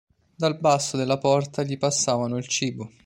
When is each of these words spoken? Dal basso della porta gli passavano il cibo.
Dal 0.35 0.57
basso 0.57 0.97
della 0.97 1.19
porta 1.19 1.61
gli 1.61 1.77
passavano 1.77 2.35
il 2.37 2.47
cibo. 2.47 2.89